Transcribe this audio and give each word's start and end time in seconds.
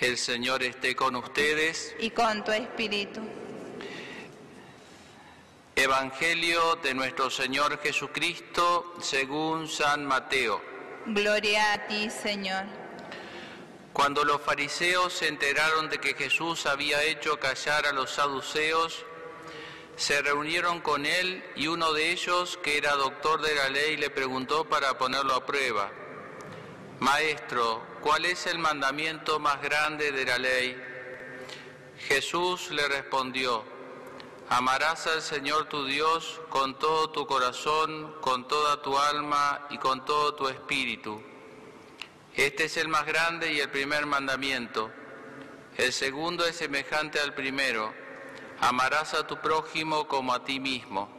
El 0.00 0.16
Señor 0.16 0.62
esté 0.62 0.94
con 0.94 1.16
ustedes. 1.16 1.94
y 1.98 2.10
con 2.10 2.44
tu 2.44 2.52
espíritu. 2.52 3.20
Evangelio 5.74 6.76
de 6.76 6.94
nuestro 6.94 7.30
Señor 7.30 7.80
Jesucristo 7.80 8.94
según 9.00 9.68
San 9.68 10.04
Mateo. 10.04 10.62
Gloria 11.06 11.72
a 11.72 11.86
ti, 11.88 12.10
Señor. 12.10 12.64
Cuando 13.92 14.22
los 14.24 14.40
fariseos 14.40 15.12
se 15.12 15.26
enteraron 15.26 15.88
de 15.88 15.98
que 15.98 16.14
Jesús 16.14 16.66
había 16.66 17.02
hecho 17.02 17.40
callar 17.40 17.86
a 17.86 17.92
los 17.92 18.12
saduceos, 18.12 19.04
se 19.96 20.22
reunieron 20.22 20.80
con 20.80 21.06
él 21.06 21.42
y 21.56 21.66
uno 21.66 21.92
de 21.92 22.12
ellos, 22.12 22.56
que 22.62 22.78
era 22.78 22.92
doctor 22.92 23.42
de 23.42 23.52
la 23.56 23.68
ley, 23.68 23.96
le 23.96 24.10
preguntó 24.10 24.64
para 24.64 24.96
ponerlo 24.96 25.34
a 25.34 25.44
prueba, 25.44 25.90
Maestro, 27.00 27.82
¿cuál 28.02 28.24
es 28.24 28.46
el 28.46 28.58
mandamiento 28.58 29.38
más 29.38 29.60
grande 29.60 30.12
de 30.12 30.24
la 30.24 30.38
ley? 30.38 30.76
Jesús 32.08 32.70
le 32.70 32.86
respondió, 32.88 33.64
Amarás 34.50 35.06
al 35.06 35.20
Señor 35.20 35.68
tu 35.68 35.84
Dios 35.84 36.40
con 36.48 36.78
todo 36.78 37.10
tu 37.10 37.26
corazón, 37.26 38.14
con 38.22 38.48
toda 38.48 38.80
tu 38.80 38.98
alma 38.98 39.66
y 39.68 39.76
con 39.76 40.06
todo 40.06 40.34
tu 40.34 40.48
espíritu. 40.48 41.22
Este 42.34 42.64
es 42.64 42.78
el 42.78 42.88
más 42.88 43.04
grande 43.04 43.52
y 43.52 43.60
el 43.60 43.68
primer 43.68 44.06
mandamiento. 44.06 44.90
El 45.76 45.92
segundo 45.92 46.46
es 46.46 46.56
semejante 46.56 47.20
al 47.20 47.34
primero. 47.34 47.92
Amarás 48.60 49.12
a 49.12 49.26
tu 49.26 49.38
prójimo 49.40 50.08
como 50.08 50.32
a 50.32 50.44
ti 50.44 50.60
mismo. 50.60 51.10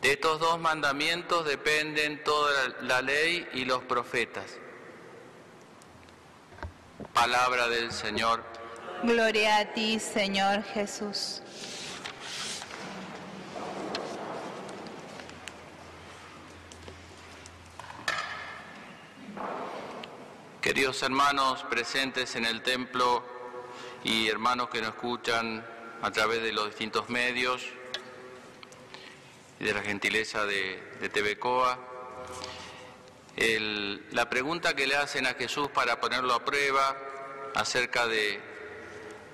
De 0.00 0.12
estos 0.12 0.38
dos 0.38 0.60
mandamientos 0.60 1.44
dependen 1.46 2.22
toda 2.22 2.52
la 2.82 3.02
ley 3.02 3.48
y 3.54 3.64
los 3.64 3.82
profetas. 3.82 4.60
Palabra 7.14 7.68
del 7.68 7.92
Señor. 7.92 8.44
Gloria 9.02 9.58
a 9.58 9.72
ti, 9.72 9.98
Señor 10.00 10.62
Jesús. 10.64 11.40
Queridos 20.60 21.02
hermanos 21.02 21.62
presentes 21.68 22.36
en 22.36 22.46
el 22.46 22.62
templo 22.62 23.22
y 24.02 24.28
hermanos 24.28 24.68
que 24.70 24.80
nos 24.80 24.90
escuchan 24.90 25.64
a 26.02 26.10
través 26.10 26.42
de 26.42 26.52
los 26.52 26.66
distintos 26.66 27.08
medios 27.10 27.62
y 29.60 29.64
de 29.64 29.74
la 29.74 29.82
gentileza 29.82 30.44
de, 30.46 30.82
de 31.00 31.08
TV 31.10 31.38
Coa, 31.38 31.78
el- 33.36 34.06
la 34.12 34.28
pregunta 34.30 34.74
que 34.74 34.86
le 34.86 34.96
hacen 34.96 35.26
a 35.26 35.34
Jesús 35.34 35.68
para 35.68 36.00
ponerlo 36.00 36.34
a 36.34 36.44
prueba 36.44 36.96
acerca 37.54 38.06
de, 38.06 38.40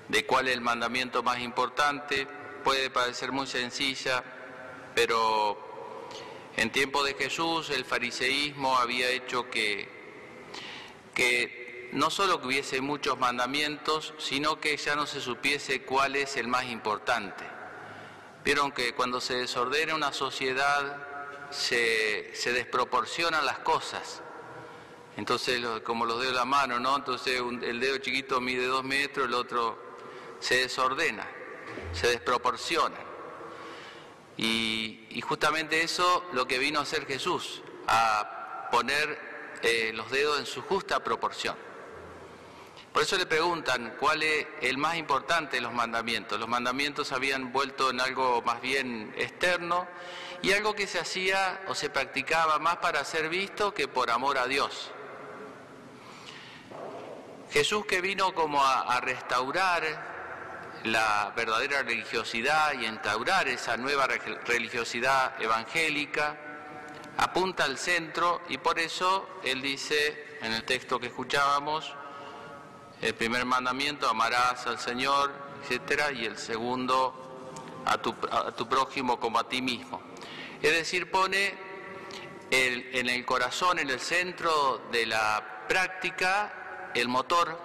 de 0.07 0.25
cuál 0.25 0.47
es 0.47 0.53
el 0.53 0.61
mandamiento 0.61 1.23
más 1.23 1.39
importante 1.39 2.27
puede 2.63 2.89
parecer 2.89 3.31
muy 3.31 3.47
sencilla, 3.47 4.23
pero 4.93 6.07
en 6.57 6.71
tiempo 6.71 7.03
de 7.03 7.15
Jesús 7.15 7.69
el 7.69 7.85
fariseísmo 7.85 8.77
había 8.77 9.09
hecho 9.09 9.49
que 9.49 10.01
que 11.13 11.89
no 11.93 12.09
solo 12.09 12.39
que 12.39 12.47
hubiese 12.47 12.81
muchos 12.81 13.19
mandamientos, 13.19 14.13
sino 14.17 14.59
que 14.59 14.77
ya 14.77 14.95
no 14.95 15.05
se 15.05 15.19
supiese 15.19 15.83
cuál 15.83 16.15
es 16.15 16.37
el 16.37 16.47
más 16.47 16.65
importante. 16.65 17.43
Vieron 18.43 18.71
que 18.71 18.93
cuando 18.95 19.19
se 19.19 19.35
desordena 19.35 19.93
una 19.93 20.13
sociedad 20.13 21.05
se, 21.51 22.33
se 22.33 22.53
desproporcionan 22.53 23.45
las 23.45 23.59
cosas. 23.59 24.21
Entonces, 25.17 25.61
como 25.83 26.05
los 26.05 26.19
dedos 26.19 26.33
de 26.33 26.39
la 26.39 26.45
mano, 26.45 26.79
¿no? 26.79 26.95
Entonces 26.95 27.41
un- 27.41 27.63
el 27.63 27.79
dedo 27.79 27.97
chiquito 27.97 28.39
mide 28.39 28.65
dos 28.65 28.83
metros, 28.83 29.27
el 29.27 29.33
otro 29.33 29.77
se 30.39 30.55
desordena, 30.57 31.27
se 31.93 32.07
desproporciona. 32.07 32.97
Y, 34.37 35.07
y 35.11 35.21
justamente 35.21 35.81
eso 35.83 36.23
lo 36.33 36.47
que 36.47 36.57
vino 36.57 36.79
a 36.79 36.83
hacer 36.83 37.05
Jesús, 37.05 37.61
a 37.87 38.69
poner 38.71 39.19
eh, 39.61 39.91
los 39.93 40.09
dedos 40.09 40.39
en 40.39 40.45
su 40.45 40.61
justa 40.61 41.03
proporción. 41.03 41.55
Por 42.93 43.03
eso 43.03 43.17
le 43.17 43.25
preguntan 43.25 43.95
cuál 43.99 44.23
es 44.23 44.47
el 44.61 44.77
más 44.77 44.95
importante 44.97 45.57
de 45.57 45.61
los 45.61 45.73
mandamientos. 45.73 46.39
Los 46.39 46.49
mandamientos 46.49 47.11
habían 47.11 47.53
vuelto 47.53 47.89
en 47.89 48.01
algo 48.01 48.41
más 48.41 48.61
bien 48.61 49.13
externo 49.17 49.87
y 50.41 50.51
algo 50.53 50.73
que 50.73 50.87
se 50.87 50.99
hacía 50.99 51.63
o 51.67 51.75
se 51.75 51.89
practicaba 51.89 52.59
más 52.59 52.77
para 52.77 53.05
ser 53.05 53.29
visto 53.29 53.73
que 53.73 53.87
por 53.87 54.09
amor 54.09 54.37
a 54.37 54.47
Dios. 54.47 54.91
Jesús 57.51 57.85
que 57.85 58.01
vino 58.01 58.33
como 58.33 58.63
a, 58.65 58.99
restaurar 59.01 59.83
la 60.85 61.31
verdadera 61.35 61.83
religiosidad 61.83 62.73
y 62.73 62.85
instaurar 62.85 63.47
esa 63.47 63.77
nueva 63.77 64.07
re- 64.07 64.19
religiosidad 64.45 65.39
evangélica, 65.41 66.37
apunta 67.17 67.65
al 67.65 67.77
centro 67.77 68.41
y 68.49 68.57
por 68.57 68.79
eso 68.79 69.27
él 69.43 69.61
dice 69.61 70.37
en 70.41 70.53
el 70.53 70.63
texto 70.63 70.99
que 70.99 71.07
escuchábamos, 71.07 71.93
el 73.01 73.13
primer 73.15 73.45
mandamiento, 73.45 74.07
amarás 74.09 74.65
al 74.67 74.79
Señor, 74.79 75.31
etcétera, 75.61 76.11
y 76.11 76.25
el 76.25 76.37
segundo, 76.37 77.81
a 77.85 77.97
tu, 77.97 78.15
a 78.31 78.51
tu 78.51 78.67
prójimo 78.69 79.19
como 79.19 79.39
a 79.39 79.47
ti 79.49 79.61
mismo. 79.61 80.01
Es 80.61 80.71
decir, 80.71 81.09
pone 81.11 81.53
el- 82.49 82.89
en 82.95 83.09
el 83.09 83.25
corazón, 83.25 83.79
en 83.79 83.89
el 83.89 83.99
centro 83.99 84.83
de 84.91 85.05
la 85.07 85.65
práctica, 85.67 86.60
el 86.93 87.07
motor, 87.07 87.57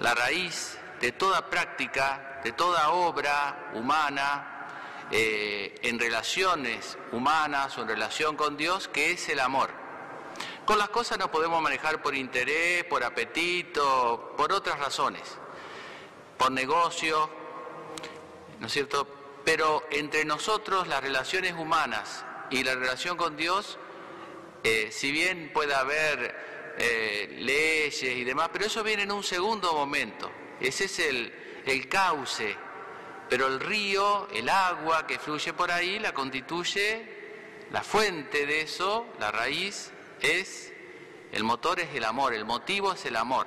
la 0.00 0.14
raíz 0.14 0.78
de 1.00 1.12
toda 1.12 1.48
práctica, 1.48 2.40
de 2.44 2.52
toda 2.52 2.90
obra 2.90 3.70
humana, 3.74 4.50
eh, 5.12 5.74
en 5.82 5.98
relaciones 5.98 6.96
humanas 7.10 7.76
o 7.76 7.82
en 7.82 7.88
relación 7.88 8.36
con 8.36 8.56
Dios, 8.56 8.86
que 8.86 9.10
es 9.10 9.28
el 9.28 9.40
amor. 9.40 9.70
Con 10.64 10.78
las 10.78 10.90
cosas 10.90 11.18
nos 11.18 11.30
podemos 11.30 11.60
manejar 11.60 12.00
por 12.00 12.14
interés, 12.14 12.84
por 12.84 13.02
apetito, 13.02 14.34
por 14.36 14.52
otras 14.52 14.78
razones, 14.78 15.22
por 16.38 16.52
negocio, 16.52 17.28
¿no 18.60 18.68
es 18.68 18.72
cierto? 18.72 19.06
Pero 19.44 19.84
entre 19.90 20.24
nosotros 20.24 20.86
las 20.86 21.02
relaciones 21.02 21.54
humanas 21.54 22.24
y 22.50 22.62
la 22.62 22.76
relación 22.76 23.16
con 23.16 23.36
Dios, 23.36 23.78
eh, 24.62 24.90
si 24.92 25.10
bien 25.10 25.50
puede 25.52 25.74
haber 25.74 26.59
eh, 26.78 27.36
leyes 27.38 28.02
y 28.02 28.24
demás, 28.24 28.50
pero 28.52 28.66
eso 28.66 28.82
viene 28.82 29.02
en 29.02 29.12
un 29.12 29.22
segundo 29.22 29.72
momento. 29.72 30.30
Ese 30.60 30.84
es 30.84 30.98
el, 30.98 31.32
el 31.66 31.88
cauce, 31.88 32.56
pero 33.28 33.46
el 33.46 33.60
río, 33.60 34.28
el 34.32 34.48
agua 34.48 35.06
que 35.06 35.18
fluye 35.18 35.52
por 35.52 35.70
ahí, 35.70 35.98
la 35.98 36.12
constituye 36.12 37.20
la 37.70 37.82
fuente 37.82 38.46
de 38.46 38.62
eso, 38.62 39.06
la 39.20 39.30
raíz, 39.30 39.92
es, 40.20 40.72
el 41.32 41.44
motor 41.44 41.78
es 41.80 41.94
el 41.94 42.04
amor, 42.04 42.34
el 42.34 42.44
motivo 42.44 42.92
es 42.92 43.04
el 43.06 43.16
amor. 43.16 43.46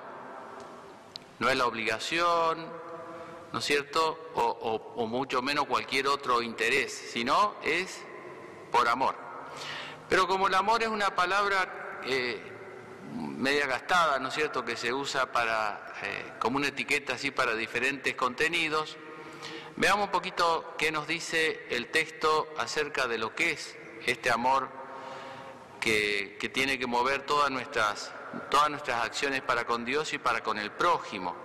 No 1.39 1.49
es 1.49 1.57
la 1.57 1.65
obligación, 1.65 2.71
¿no 3.51 3.59
es 3.59 3.65
cierto? 3.65 4.31
O, 4.35 5.05
mucho 5.07 5.41
menos 5.41 5.65
cualquier 5.65 6.07
otro 6.07 6.41
interés, 6.41 6.93
sino 7.11 7.55
es 7.63 8.01
por 8.71 8.87
amor. 8.87 9.15
Pero 10.07 10.27
como 10.27 10.47
el 10.47 10.55
amor 10.55 10.83
es 10.83 10.89
una 10.89 11.15
palabra 11.15 12.01
eh, 12.05 12.52
media 13.11 13.67
gastada, 13.67 14.19
¿no 14.19 14.29
es 14.29 14.33
cierto?, 14.33 14.63
que 14.63 14.77
se 14.77 14.93
usa 14.93 15.31
para, 15.31 15.93
eh, 16.03 16.33
como 16.39 16.57
una 16.57 16.67
etiqueta 16.67 17.13
así 17.13 17.31
para 17.31 17.55
diferentes 17.55 18.15
contenidos, 18.15 18.97
veamos 19.75 20.05
un 20.05 20.11
poquito 20.11 20.75
qué 20.77 20.91
nos 20.91 21.07
dice 21.07 21.65
el 21.69 21.87
texto 21.87 22.53
acerca 22.57 23.07
de 23.07 23.17
lo 23.17 23.35
que 23.35 23.51
es 23.51 23.75
este 24.05 24.31
amor 24.31 24.69
que, 25.79 26.37
que 26.39 26.49
tiene 26.49 26.79
que 26.79 26.87
mover 26.87 27.25
todas 27.25 27.51
nuestras, 27.51 28.11
todas 28.49 28.69
nuestras 28.69 29.03
acciones 29.03 29.41
para 29.41 29.65
con 29.65 29.85
Dios 29.85 30.13
y 30.13 30.17
para 30.17 30.41
con 30.41 30.57
el 30.57 30.71
prójimo. 30.71 31.35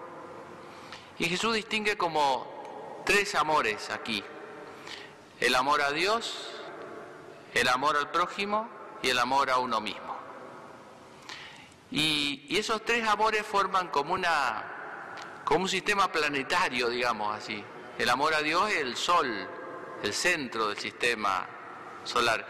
Y 1.19 1.25
Jesús 1.25 1.55
distingue 1.55 1.97
como 1.97 3.03
tres 3.05 3.35
amores 3.35 3.91
aquí. 3.91 4.23
El 5.41 5.55
amor 5.55 5.83
a 5.83 5.91
Dios, 5.91 6.53
el 7.55 7.69
amor 7.69 7.97
al 7.97 8.11
prójimo 8.11 8.69
y 9.03 9.11
el 9.11 9.19
amor 9.19 9.51
a 9.51 9.59
uno 9.59 9.81
mismo. 9.81 10.08
Y, 11.91 12.57
esos 12.59 12.85
tres 12.85 13.07
amores 13.09 13.47
forman 13.47 13.89
como, 13.89 14.15
una, 14.15 14.65
como 15.45 15.61
un 15.63 15.69
sistema 15.69 16.11
planetario, 16.11 16.89
digamos 16.89 17.37
así. 17.37 17.63
El 17.99 18.09
amor 18.11 18.35
a 18.35 18.43
Dios 18.43 18.71
es 18.71 18.79
el 18.79 18.97
sol, 18.97 19.49
el 20.03 20.13
centro 20.15 20.69
del 20.69 20.79
sistema 20.79 21.47
solar. 22.05 22.47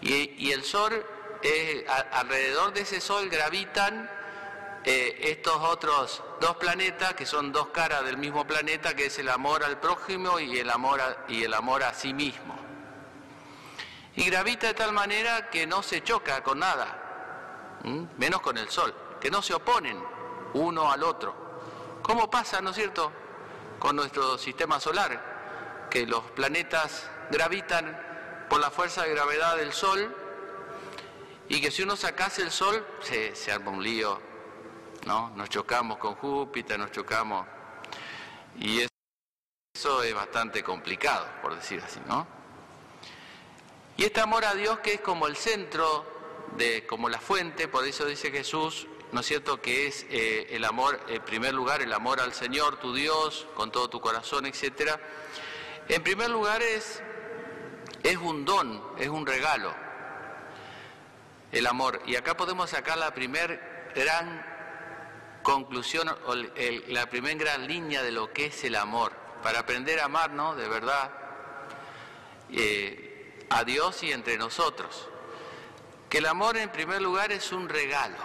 Y, 0.00 0.50
el 0.52 0.62
sol, 0.64 1.04
es- 1.42 1.84
alrededor 2.12 2.72
de 2.72 2.82
ese 2.82 3.00
sol 3.00 3.28
gravitan 3.28 4.10
eh, 4.84 5.18
estos 5.32 5.56
otros 5.56 6.22
dos 6.40 6.56
planetas 6.56 7.14
que 7.14 7.26
son 7.26 7.50
dos 7.52 7.68
caras 7.68 8.04
del 8.04 8.16
mismo 8.16 8.46
planeta, 8.46 8.94
que 8.94 9.06
es 9.06 9.18
el 9.18 9.28
amor 9.28 9.64
al 9.64 9.80
prójimo 9.80 10.38
y 10.38 10.58
el 10.60 10.70
amor 10.70 11.00
a, 11.00 11.24
y 11.28 11.42
el 11.42 11.52
amor 11.52 11.82
a 11.82 11.92
sí 11.94 12.14
mismo. 12.14 12.56
Y 14.14 14.24
gravita 14.30 14.68
de 14.68 14.74
tal 14.74 14.92
manera 14.92 15.50
que 15.50 15.66
no 15.66 15.82
se 15.82 16.02
choca 16.02 16.42
con 16.42 16.60
nada, 16.60 17.07
¿m? 17.84 18.08
menos 18.16 18.40
con 18.40 18.58
el 18.58 18.68
sol, 18.68 18.94
que 19.20 19.30
no 19.30 19.42
se 19.42 19.54
oponen 19.54 20.02
uno 20.54 20.90
al 20.90 21.02
otro. 21.02 21.34
¿Cómo 22.02 22.30
pasa, 22.30 22.60
no 22.60 22.70
es 22.70 22.76
cierto, 22.76 23.12
con 23.78 23.96
nuestro 23.96 24.38
sistema 24.38 24.80
solar? 24.80 25.88
Que 25.90 26.06
los 26.06 26.22
planetas 26.30 27.10
gravitan 27.30 28.46
por 28.48 28.60
la 28.60 28.70
fuerza 28.70 29.02
de 29.02 29.10
gravedad 29.10 29.56
del 29.56 29.72
Sol 29.72 30.14
y 31.48 31.60
que 31.60 31.70
si 31.70 31.82
uno 31.82 31.96
sacase 31.96 32.42
el 32.42 32.50
Sol 32.50 32.86
se, 33.00 33.34
se 33.34 33.52
arma 33.52 33.70
un 33.70 33.82
lío, 33.82 34.20
¿no? 35.06 35.30
Nos 35.30 35.48
chocamos 35.48 35.98
con 35.98 36.14
Júpiter, 36.14 36.78
nos 36.78 36.92
chocamos 36.92 37.46
y 38.58 38.86
eso 39.74 40.02
es 40.02 40.14
bastante 40.14 40.62
complicado, 40.62 41.26
por 41.42 41.54
decir 41.54 41.82
así, 41.84 42.00
¿no? 42.06 42.26
Y 43.96 44.04
este 44.04 44.20
amor 44.20 44.44
a 44.44 44.54
Dios 44.54 44.78
que 44.78 44.94
es 44.94 45.00
como 45.00 45.26
el 45.26 45.36
centro, 45.36 46.17
de, 46.56 46.86
como 46.86 47.08
la 47.08 47.20
fuente, 47.20 47.68
por 47.68 47.84
eso 47.86 48.04
dice 48.04 48.30
Jesús, 48.30 48.86
¿no 49.12 49.20
es 49.20 49.26
cierto?, 49.26 49.60
que 49.60 49.86
es 49.86 50.06
eh, 50.10 50.48
el 50.50 50.64
amor, 50.64 51.00
en 51.08 51.22
primer 51.22 51.54
lugar, 51.54 51.82
el 51.82 51.92
amor 51.92 52.20
al 52.20 52.34
Señor, 52.34 52.78
tu 52.78 52.94
Dios, 52.94 53.46
con 53.54 53.70
todo 53.70 53.88
tu 53.88 54.00
corazón, 54.00 54.46
etc. 54.46 54.98
En 55.88 56.02
primer 56.02 56.30
lugar 56.30 56.62
es, 56.62 57.02
es 58.02 58.16
un 58.16 58.44
don, 58.44 58.82
es 58.98 59.08
un 59.08 59.26
regalo, 59.26 59.74
el 61.52 61.66
amor. 61.66 62.02
Y 62.06 62.16
acá 62.16 62.36
podemos 62.36 62.70
sacar 62.70 62.98
la 62.98 63.14
primer 63.14 63.90
gran 63.94 64.44
conclusión, 65.42 66.08
o 66.26 66.34
la 66.34 67.08
primera 67.08 67.38
gran 67.38 67.66
línea 67.66 68.02
de 68.02 68.12
lo 68.12 68.32
que 68.32 68.46
es 68.46 68.64
el 68.64 68.76
amor, 68.76 69.12
para 69.42 69.60
aprender 69.60 70.00
a 70.00 70.06
amarnos 70.06 70.56
de 70.56 70.68
verdad 70.68 71.10
eh, 72.50 73.46
a 73.50 73.64
Dios 73.64 74.02
y 74.02 74.12
entre 74.12 74.36
nosotros. 74.36 75.08
Que 76.08 76.18
el 76.18 76.26
amor 76.26 76.56
en 76.56 76.70
primer 76.70 77.02
lugar 77.02 77.32
es 77.32 77.52
un 77.52 77.68
regalo, 77.68 78.16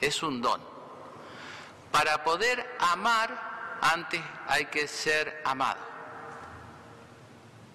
es 0.00 0.22
un 0.22 0.40
don. 0.40 0.60
Para 1.92 2.24
poder 2.24 2.76
amar, 2.78 3.78
antes 3.82 4.20
hay 4.46 4.66
que 4.66 4.88
ser 4.88 5.42
amado. 5.44 5.80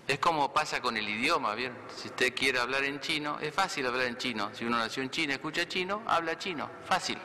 Es 0.07 0.19
como 0.19 0.51
pasa 0.51 0.81
con 0.81 0.97
el 0.97 1.07
idioma, 1.07 1.53
¿bien? 1.55 1.77
Si 1.95 2.07
usted 2.07 2.33
quiere 2.35 2.59
hablar 2.59 2.83
en 2.83 2.99
chino, 2.99 3.39
es 3.39 3.53
fácil 3.53 3.85
hablar 3.85 4.07
en 4.07 4.17
chino. 4.17 4.49
Si 4.53 4.65
uno 4.65 4.77
nació 4.77 5.03
en 5.03 5.09
China, 5.09 5.33
escucha 5.33 5.67
chino, 5.67 6.01
habla 6.07 6.37
chino, 6.37 6.69
fácil. 6.85 7.17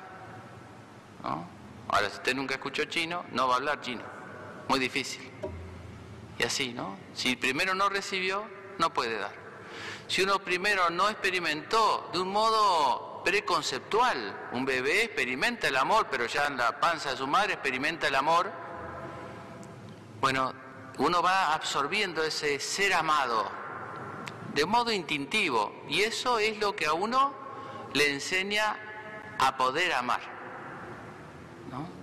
Ahora, 1.22 2.10
si 2.10 2.16
usted 2.16 2.34
nunca 2.34 2.54
escuchó 2.54 2.84
chino, 2.84 3.24
no 3.32 3.48
va 3.48 3.54
a 3.54 3.56
hablar 3.56 3.80
chino. 3.80 4.02
Muy 4.68 4.78
difícil. 4.78 5.30
Y 6.38 6.44
así, 6.44 6.72
¿no? 6.72 6.96
Si 7.14 7.34
primero 7.34 7.74
no 7.74 7.88
recibió, 7.88 8.44
no 8.78 8.92
puede 8.92 9.18
dar. 9.18 9.45
Si 10.08 10.22
uno 10.22 10.38
primero 10.38 10.88
no 10.90 11.08
experimentó 11.08 12.10
de 12.12 12.20
un 12.20 12.28
modo 12.28 13.22
preconceptual, 13.24 14.48
un 14.52 14.64
bebé 14.64 15.04
experimenta 15.04 15.66
el 15.66 15.76
amor, 15.76 16.06
pero 16.10 16.26
ya 16.26 16.46
en 16.46 16.56
la 16.56 16.78
panza 16.78 17.10
de 17.10 17.16
su 17.16 17.26
madre 17.26 17.54
experimenta 17.54 18.06
el 18.06 18.14
amor, 18.14 18.52
bueno, 20.20 20.52
uno 20.98 21.22
va 21.22 21.52
absorbiendo 21.52 22.22
ese 22.22 22.60
ser 22.60 22.94
amado 22.94 23.50
de 24.54 24.64
modo 24.64 24.90
instintivo 24.92 25.72
y 25.88 26.02
eso 26.02 26.38
es 26.38 26.58
lo 26.58 26.74
que 26.74 26.86
a 26.86 26.94
uno 26.94 27.34
le 27.92 28.12
enseña 28.12 28.76
a 29.38 29.56
poder 29.56 29.92
amar. 29.92 30.20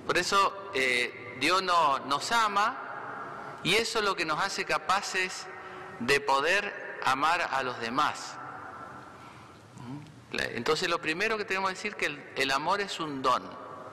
Por 0.05 0.17
eso 0.17 0.69
eh, 0.75 1.37
Dios 1.39 1.63
no, 1.63 1.99
nos 1.99 2.31
ama 2.33 3.59
y 3.63 3.75
eso 3.75 3.99
es 3.99 4.05
lo 4.05 4.15
que 4.15 4.25
nos 4.25 4.39
hace 4.43 4.65
capaces 4.65 5.47
de 6.01 6.19
poder 6.19 6.82
amar 7.05 7.49
a 7.51 7.63
los 7.63 7.79
demás. 7.79 8.37
Entonces 10.31 10.89
lo 10.89 10.99
primero 10.99 11.37
que 11.37 11.45
tenemos 11.45 11.69
que 11.69 11.75
decir 11.75 11.91
es 11.91 11.97
que 11.97 12.41
el, 12.41 12.51
amor 12.51 12.81
es 12.81 12.99
un 12.99 13.21
don. 13.21 13.43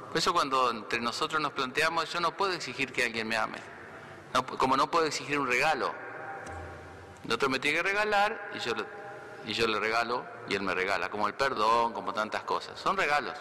Por 0.08 0.16
eso 0.16 0.32
cuando 0.32 0.70
entre 0.70 1.00
nosotros 1.00 1.40
nos 1.40 1.52
planteamos, 1.52 2.10
yo 2.12 2.20
no 2.20 2.36
puedo 2.36 2.52
exigir 2.52 2.92
que 2.92 3.04
alguien 3.04 3.28
me 3.28 3.36
ame. 3.36 3.58
como 4.58 4.76
no 4.76 4.90
puedo 4.90 5.06
exigir 5.06 5.38
un 5.38 5.46
regalo. 5.46 5.92
El 7.24 7.32
otro 7.32 7.50
me 7.50 7.58
tiene 7.58 7.78
que 7.78 7.82
regalar 7.82 8.50
y 8.54 8.58
yo, 8.60 8.72
y 9.44 9.52
yo 9.52 9.66
le 9.66 9.78
regalo 9.78 10.24
y 10.48 10.54
él 10.54 10.62
me 10.62 10.74
regala. 10.74 11.10
Como 11.10 11.28
el 11.28 11.34
perdón, 11.34 11.92
como 11.92 12.14
tantas 12.14 12.42
cosas. 12.44 12.80
Son 12.80 12.96
regalos. 12.96 13.34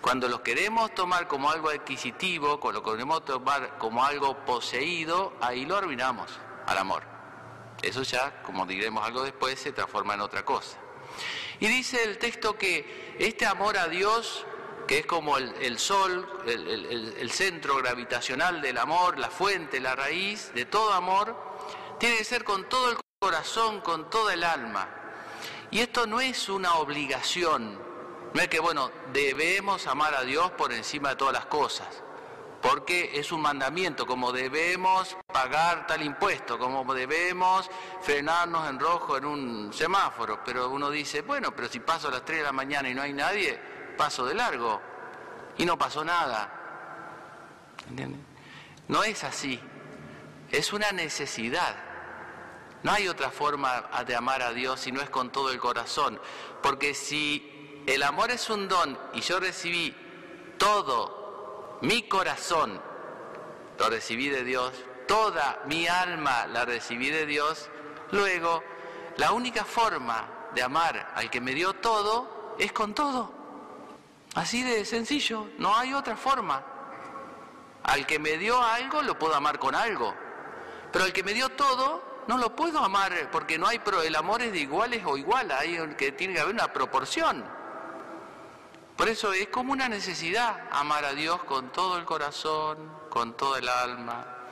Cuando 0.00 0.28
los 0.28 0.40
queremos 0.40 0.94
tomar 0.94 1.28
como 1.28 1.50
algo 1.50 1.70
adquisitivo, 1.70 2.60
cuando 2.60 2.80
lo 2.80 2.92
queremos 2.92 3.24
tomar 3.24 3.78
como 3.78 4.04
algo 4.04 4.36
poseído, 4.44 5.32
ahí 5.40 5.64
lo 5.64 5.76
arruinamos 5.76 6.30
al 6.66 6.78
amor. 6.78 7.11
Eso 7.82 8.02
ya, 8.02 8.42
como 8.42 8.64
diremos 8.64 9.04
algo 9.04 9.22
después, 9.22 9.58
se 9.58 9.72
transforma 9.72 10.14
en 10.14 10.20
otra 10.20 10.44
cosa. 10.44 10.78
Y 11.58 11.66
dice 11.66 12.02
el 12.04 12.18
texto 12.18 12.56
que 12.56 13.16
este 13.18 13.44
amor 13.44 13.76
a 13.76 13.88
Dios, 13.88 14.46
que 14.86 15.00
es 15.00 15.06
como 15.06 15.36
el, 15.36 15.78
sol, 15.78 16.42
el, 16.46 17.30
centro 17.30 17.76
gravitacional 17.76 18.60
del 18.60 18.78
amor, 18.78 19.18
la 19.18 19.30
fuente, 19.30 19.80
la 19.80 19.96
raíz 19.96 20.52
de 20.54 20.64
todo 20.64 20.92
amor, 20.92 21.36
tiene 21.98 22.16
que 22.18 22.24
ser 22.24 22.44
con 22.44 22.68
todo 22.68 22.90
el 22.90 22.98
corazón, 23.18 23.80
con 23.80 24.08
toda 24.10 24.34
el 24.34 24.44
alma. 24.44 24.88
Y 25.70 25.80
esto 25.80 26.06
no 26.06 26.20
es 26.20 26.48
una 26.48 26.74
obligación, 26.76 27.80
no 28.32 28.40
es 28.40 28.48
que, 28.48 28.60
bueno, 28.60 28.90
debemos 29.12 29.86
amar 29.86 30.14
a 30.14 30.22
Dios 30.22 30.50
por 30.52 30.72
encima 30.72 31.10
de 31.10 31.16
todas 31.16 31.34
las 31.34 31.46
cosas 31.46 32.02
porque 32.62 33.18
es 33.18 33.32
un 33.32 33.40
mandamiento, 33.40 34.06
como 34.06 34.30
debemos 34.30 35.16
pagar 35.32 35.84
tal 35.86 36.00
impuesto, 36.02 36.58
como 36.58 36.94
debemos 36.94 37.68
frenarnos 38.00 38.70
en 38.70 38.78
rojo 38.78 39.16
en 39.16 39.24
un 39.24 39.72
semáforo, 39.72 40.40
pero 40.44 40.70
uno 40.70 40.88
dice, 40.88 41.22
bueno, 41.22 41.50
pero 41.54 41.68
si 41.68 41.80
paso 41.80 42.06
a 42.08 42.12
las 42.12 42.24
3 42.24 42.38
de 42.38 42.44
la 42.44 42.52
mañana 42.52 42.88
y 42.88 42.94
no 42.94 43.02
hay 43.02 43.12
nadie, 43.12 43.58
paso 43.98 44.24
de 44.24 44.34
largo 44.34 44.80
y 45.58 45.66
no 45.66 45.76
pasó 45.76 46.04
nada. 46.04 46.52
¿Entienden? 47.88 48.24
No 48.86 49.02
es 49.02 49.24
así, 49.24 49.60
es 50.50 50.72
una 50.72 50.92
necesidad. 50.92 51.74
No 52.84 52.92
hay 52.92 53.08
otra 53.08 53.30
forma 53.30 53.90
de 54.06 54.14
amar 54.14 54.40
a 54.42 54.52
Dios 54.52 54.80
si 54.80 54.92
no 54.92 55.00
es 55.00 55.10
con 55.10 55.30
todo 55.30 55.50
el 55.50 55.58
corazón, 55.58 56.20
porque 56.62 56.94
si 56.94 57.82
el 57.86 58.04
amor 58.04 58.30
es 58.30 58.48
un 58.50 58.68
don 58.68 58.96
y 59.14 59.20
yo 59.20 59.40
recibí 59.40 59.94
todo 60.58 61.21
mi 61.82 62.02
corazón 62.08 62.80
lo 63.78 63.90
recibí 63.90 64.28
de 64.28 64.44
Dios, 64.44 64.72
toda 65.06 65.62
mi 65.66 65.86
alma 65.86 66.46
la 66.46 66.64
recibí 66.64 67.10
de 67.10 67.26
Dios, 67.26 67.68
luego 68.12 68.62
la 69.16 69.32
única 69.32 69.64
forma 69.64 70.28
de 70.54 70.62
amar 70.62 71.12
al 71.14 71.28
que 71.28 71.40
me 71.40 71.54
dio 71.54 71.74
todo 71.74 72.54
es 72.58 72.72
con 72.72 72.94
todo. 72.94 73.32
Así 74.34 74.62
de 74.62 74.84
sencillo, 74.84 75.48
no 75.58 75.76
hay 75.76 75.92
otra 75.92 76.16
forma. 76.16 76.64
Al 77.82 78.06
que 78.06 78.18
me 78.18 78.38
dio 78.38 78.62
algo 78.62 79.02
lo 79.02 79.18
puedo 79.18 79.34
amar 79.34 79.58
con 79.58 79.74
algo, 79.74 80.14
pero 80.92 81.04
al 81.04 81.12
que 81.12 81.24
me 81.24 81.34
dio 81.34 81.48
todo 81.50 82.22
no 82.28 82.38
lo 82.38 82.54
puedo 82.54 82.78
amar 82.78 83.12
porque 83.32 83.58
no 83.58 83.66
hay 83.66 83.80
el 84.04 84.14
amor 84.14 84.42
es 84.42 84.52
de 84.52 84.60
iguales 84.60 85.02
o 85.04 85.16
igual, 85.16 85.50
hay 85.50 85.76
que 85.96 86.12
tiene 86.12 86.34
que 86.34 86.40
haber 86.40 86.54
una 86.54 86.72
proporción. 86.72 87.44
Por 89.02 89.08
eso 89.08 89.32
es 89.32 89.48
como 89.48 89.72
una 89.72 89.88
necesidad 89.88 90.68
amar 90.70 91.04
a 91.04 91.12
Dios 91.12 91.42
con 91.42 91.72
todo 91.72 91.98
el 91.98 92.04
corazón, 92.04 92.88
con 93.10 93.36
todo 93.36 93.56
el 93.56 93.68
alma. 93.68 94.46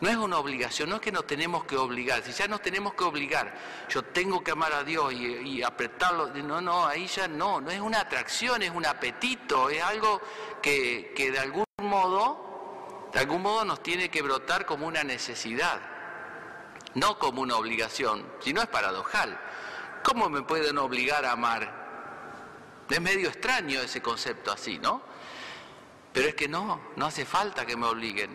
No 0.00 0.08
es 0.08 0.14
una 0.14 0.38
obligación, 0.38 0.90
no 0.90 0.94
es 0.94 1.00
que 1.00 1.10
nos 1.10 1.26
tenemos 1.26 1.64
que 1.64 1.76
obligar, 1.76 2.22
si 2.22 2.30
ya 2.30 2.46
nos 2.46 2.62
tenemos 2.62 2.94
que 2.94 3.02
obligar, 3.02 3.52
yo 3.88 4.04
tengo 4.04 4.44
que 4.44 4.52
amar 4.52 4.72
a 4.74 4.84
Dios 4.84 5.12
y, 5.12 5.60
apretarlo, 5.60 6.28
no, 6.28 6.60
no, 6.60 6.86
ahí 6.86 7.08
ya 7.08 7.26
no, 7.26 7.60
no 7.60 7.68
es 7.72 7.80
una 7.80 7.98
atracción, 7.98 8.62
es 8.62 8.70
un 8.70 8.86
apetito, 8.86 9.70
es 9.70 9.82
algo 9.82 10.20
que, 10.62 11.12
que 11.16 11.32
de 11.32 11.40
algún 11.40 11.64
modo, 11.82 13.08
de 13.12 13.18
algún 13.18 13.42
modo 13.42 13.64
nos 13.64 13.82
tiene 13.82 14.08
que 14.08 14.22
brotar 14.22 14.66
como 14.66 14.86
una 14.86 15.02
necesidad, 15.02 15.80
no 16.94 17.18
como 17.18 17.42
una 17.42 17.56
obligación, 17.56 18.24
si 18.38 18.52
no 18.52 18.62
es 18.62 18.68
paradojal. 18.68 19.36
¿Cómo 20.04 20.28
me 20.28 20.42
pueden 20.42 20.78
obligar 20.78 21.24
a 21.24 21.32
amar? 21.32 21.85
Es 22.88 23.00
medio 23.00 23.28
extraño 23.28 23.80
ese 23.80 24.00
concepto 24.00 24.52
así, 24.52 24.78
¿no? 24.78 25.02
Pero 26.12 26.28
es 26.28 26.34
que 26.34 26.48
no, 26.48 26.80
no 26.96 27.06
hace 27.06 27.24
falta 27.24 27.66
que 27.66 27.76
me 27.76 27.86
obliguen. 27.86 28.30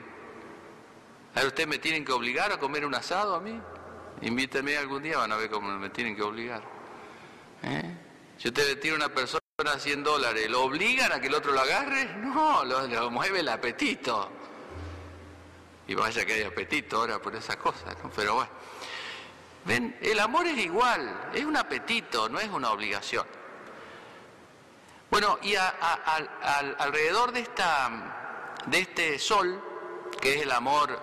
A 1.35 1.45
¿ustedes 1.45 1.67
me 1.67 1.79
tienen 1.79 2.03
que 2.03 2.11
obligar 2.11 2.51
a 2.51 2.59
comer 2.59 2.85
un 2.85 2.93
asado 2.93 3.35
a 3.35 3.39
mí? 3.39 3.59
Invítenme 4.21 4.77
algún 4.77 5.01
día, 5.01 5.17
van 5.17 5.31
a 5.31 5.37
ver 5.37 5.49
cómo 5.49 5.71
me 5.71 5.89
tienen 5.89 6.15
que 6.15 6.21
obligar. 6.21 6.61
¿Eh? 7.63 7.97
Si 8.37 8.49
usted 8.49 8.79
le 8.79 8.91
a 8.91 8.95
una 8.95 9.09
persona 9.09 9.41
100 9.77 10.03
dólares, 10.03 10.49
¿lo 10.49 10.63
obligan 10.63 11.11
a 11.11 11.21
que 11.21 11.27
el 11.27 11.35
otro 11.35 11.53
lo 11.53 11.61
agarre? 11.61 12.05
No, 12.17 12.65
lo, 12.65 13.11
mueve 13.11 13.39
el 13.39 13.49
apetito. 13.49 14.29
Y 15.87 15.93
vaya 15.93 16.25
que 16.25 16.33
hay 16.33 16.43
apetito 16.43 16.97
ahora 16.97 17.21
por 17.21 17.35
esas 17.35 17.57
cosas, 17.57 17.95
¿no? 18.03 18.09
Pero 18.15 18.35
bueno. 18.35 18.51
Ven, 19.65 19.95
el 20.01 20.19
amor 20.19 20.47
es 20.47 20.57
igual, 20.57 21.29
es 21.33 21.45
un 21.45 21.55
apetito, 21.55 22.27
no 22.27 22.39
es 22.39 22.49
una 22.49 22.71
obligación. 22.71 23.25
Bueno, 25.11 25.37
y 25.41 25.55
alrededor 25.57 27.33
de, 27.33 27.41
esta, 27.41 28.55
de 28.67 28.79
este 28.79 29.19
sol, 29.19 29.61
que 30.21 30.35
es 30.35 30.43
el 30.43 30.51
amor, 30.53 31.01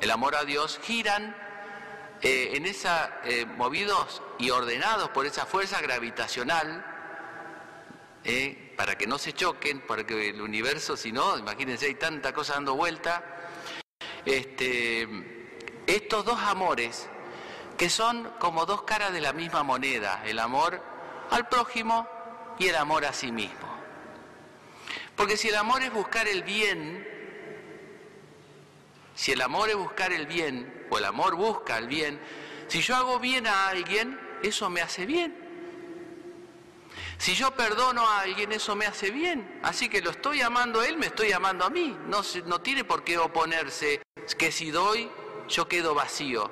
el 0.00 0.12
amor 0.12 0.36
a 0.36 0.44
Dios, 0.44 0.78
giran 0.80 1.36
eh, 2.22 2.52
en 2.54 2.64
esa, 2.64 3.18
eh, 3.24 3.44
movidos 3.44 4.22
y 4.38 4.50
ordenados 4.50 5.08
por 5.08 5.26
esa 5.26 5.46
fuerza 5.46 5.80
gravitacional, 5.80 6.86
eh, 8.22 8.72
para 8.76 8.96
que 8.96 9.08
no 9.08 9.18
se 9.18 9.32
choquen, 9.32 9.80
para 9.80 10.06
que 10.06 10.28
el 10.28 10.40
universo, 10.40 10.96
si 10.96 11.10
no, 11.10 11.36
imagínense, 11.36 11.86
hay 11.86 11.96
tanta 11.96 12.32
cosa 12.32 12.52
dando 12.52 12.76
vuelta, 12.76 13.24
este, 14.24 15.08
estos 15.88 16.24
dos 16.24 16.38
amores 16.38 17.08
que 17.76 17.90
son 17.90 18.30
como 18.38 18.64
dos 18.64 18.84
caras 18.84 19.12
de 19.12 19.20
la 19.20 19.32
misma 19.32 19.64
moneda, 19.64 20.22
el 20.24 20.38
amor 20.38 20.80
al 21.32 21.48
prójimo 21.48 22.13
y 22.58 22.68
el 22.68 22.76
amor 22.76 23.04
a 23.04 23.12
sí 23.12 23.32
mismo. 23.32 23.74
Porque 25.16 25.36
si 25.36 25.48
el 25.48 25.56
amor 25.56 25.82
es 25.82 25.92
buscar 25.92 26.26
el 26.26 26.42
bien, 26.42 27.06
si 29.14 29.32
el 29.32 29.40
amor 29.40 29.70
es 29.70 29.76
buscar 29.76 30.12
el 30.12 30.26
bien, 30.26 30.86
o 30.90 30.98
el 30.98 31.04
amor 31.04 31.36
busca 31.36 31.78
el 31.78 31.86
bien, 31.86 32.20
si 32.68 32.80
yo 32.80 32.96
hago 32.96 33.18
bien 33.20 33.46
a 33.46 33.68
alguien, 33.68 34.18
eso 34.42 34.70
me 34.70 34.80
hace 34.80 35.06
bien. 35.06 35.44
Si 37.18 37.34
yo 37.34 37.52
perdono 37.52 38.06
a 38.06 38.20
alguien, 38.20 38.52
eso 38.52 38.74
me 38.74 38.86
hace 38.86 39.10
bien. 39.10 39.60
Así 39.62 39.88
que 39.88 40.02
lo 40.02 40.10
estoy 40.10 40.40
amando 40.40 40.80
a 40.80 40.88
él, 40.88 40.96
me 40.96 41.06
estoy 41.06 41.32
amando 41.32 41.64
a 41.64 41.70
mí. 41.70 41.96
No, 42.06 42.22
no 42.46 42.60
tiene 42.60 42.84
por 42.84 43.04
qué 43.04 43.18
oponerse 43.18 44.02
que 44.36 44.50
si 44.50 44.70
doy, 44.70 45.10
yo 45.48 45.68
quedo 45.68 45.94
vacío. 45.94 46.50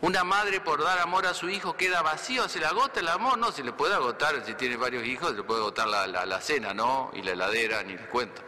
Una 0.00 0.22
madre 0.22 0.60
por 0.60 0.82
dar 0.82 1.00
amor 1.00 1.26
a 1.26 1.34
su 1.34 1.48
hijo 1.48 1.76
queda 1.76 2.02
vacío, 2.02 2.48
se 2.48 2.60
le 2.60 2.66
agota 2.66 3.00
el 3.00 3.08
amor, 3.08 3.36
no, 3.36 3.50
se 3.50 3.64
le 3.64 3.72
puede 3.72 3.94
agotar, 3.94 4.44
si 4.44 4.54
tiene 4.54 4.76
varios 4.76 5.04
hijos, 5.04 5.30
se 5.30 5.36
le 5.38 5.42
puede 5.42 5.60
agotar 5.60 5.88
la, 5.88 6.06
la 6.06 6.40
cena, 6.40 6.72
¿no? 6.72 7.10
Y 7.14 7.22
la 7.22 7.32
heladera, 7.32 7.82
ni 7.82 7.94
les 7.94 8.06
cuento. 8.06 8.42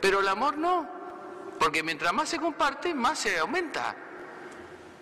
Pero 0.00 0.20
el 0.20 0.28
amor 0.28 0.56
no, 0.58 0.88
porque 1.58 1.82
mientras 1.82 2.12
más 2.12 2.28
se 2.28 2.38
comparte, 2.38 2.94
más 2.94 3.18
se 3.18 3.38
aumenta. 3.38 3.96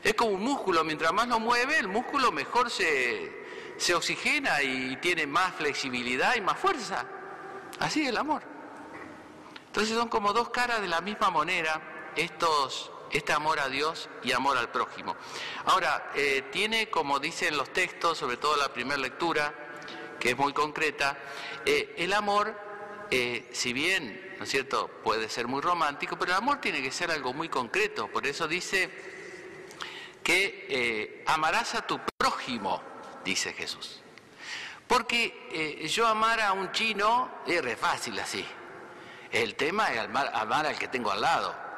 Es 0.03 0.15
como 0.15 0.31
un 0.33 0.43
músculo, 0.43 0.83
mientras 0.85 1.13
más 1.13 1.29
lo 1.29 1.39
mueve, 1.39 1.79
el 1.79 1.89
músculo 1.89 2.33
mejor 2.33 2.71
se, 2.71 3.75
se 3.77 3.95
oxigena 3.95 4.63
y 4.63 4.97
tiene 4.97 5.27
más 5.27 5.55
flexibilidad 5.55 6.35
y 6.35 6.41
más 6.41 6.59
fuerza. 6.59 7.05
Así 7.79 8.03
es 8.03 8.09
el 8.09 8.17
amor. 8.17 8.43
Entonces 9.67 9.95
son 9.95 10.09
como 10.09 10.33
dos 10.33 10.49
caras 10.49 10.81
de 10.81 10.89
la 10.89 11.01
misma 11.01 11.31
moneda 11.31 11.81
estos, 12.17 12.91
este 13.11 13.33
amor 13.33 13.59
a 13.61 13.69
Dios 13.69 14.09
y 14.23 14.33
amor 14.33 14.57
al 14.57 14.71
prójimo. 14.71 15.17
Ahora, 15.65 16.11
eh, 16.15 16.45
tiene, 16.53 16.91
como 16.91 17.19
dicen 17.19 17.57
los 17.57 17.73
textos, 17.73 18.19
sobre 18.19 18.37
todo 18.37 18.57
la 18.57 18.73
primera 18.73 18.99
lectura, 18.99 19.53
que 20.19 20.31
es 20.31 20.37
muy 20.37 20.53
concreta, 20.53 21.19
eh, 21.65 21.95
el 21.99 22.13
amor, 22.13 22.55
eh, 23.11 23.49
si 23.53 23.73
bien, 23.73 24.35
¿no 24.39 24.45
es 24.45 24.51
cierto?, 24.51 24.89
puede 25.03 25.29
ser 25.29 25.49
muy 25.49 25.61
romántico, 25.61 26.19
pero 26.19 26.33
el 26.33 26.39
amor 26.39 26.61
tiene 26.61 26.83
que 26.83 26.93
ser 26.93 27.11
algo 27.11 27.33
muy 27.33 27.49
concreto. 27.49 28.09
Por 28.09 28.27
eso 28.27 28.47
dice 28.47 28.91
que 30.23 31.25
amarás 31.27 31.75
a 31.75 31.87
tu 31.87 31.99
prójimo 32.17 32.83
dice 33.25 33.53
Jesús. 33.53 34.01
Porque 34.87 35.89
yo 35.89 36.07
amar 36.07 36.41
a 36.41 36.53
un 36.53 36.71
chino 36.73 37.31
es 37.47 37.63
re 37.63 37.77
fácil 37.77 38.19
así. 38.21 38.45
El 39.33 39.55
tema 39.55 39.93
es 39.93 40.01
amar 40.01 40.67
al 40.67 40.79
que 40.79 40.89
tengo 40.89 41.11
al 41.11 41.21
lado. 41.21 41.70